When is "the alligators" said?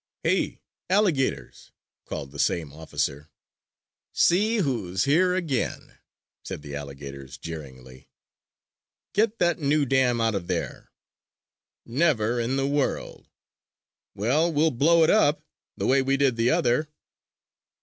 6.63-7.37